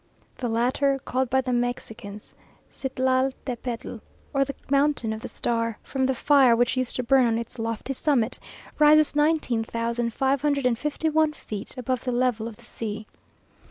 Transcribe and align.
The 0.39 0.49
latter, 0.49 0.97
called 1.05 1.29
by 1.29 1.41
the 1.41 1.53
Mexicans, 1.53 2.33
Citlal 2.71 3.33
Tepetl, 3.45 4.01
or 4.33 4.43
the 4.43 4.55
mountain 4.67 5.13
of 5.13 5.21
the 5.21 5.27
star, 5.27 5.77
from 5.83 6.07
the 6.07 6.15
fire 6.15 6.55
which 6.55 6.75
used 6.75 6.95
to 6.95 7.03
burn 7.03 7.27
on 7.27 7.37
its 7.37 7.59
lofty 7.59 7.93
summit, 7.93 8.39
rises 8.79 9.15
nineteen 9.15 9.63
thousand 9.63 10.11
five 10.11 10.41
hundred 10.41 10.65
and 10.65 10.79
fifty 10.79 11.07
one 11.09 11.33
feet 11.33 11.77
above 11.77 12.03
the 12.03 12.11
level 12.11 12.47
of 12.47 12.57
the 12.57 12.65
sea. 12.65 13.05